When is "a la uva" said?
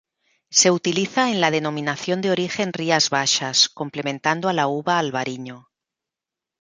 4.49-4.97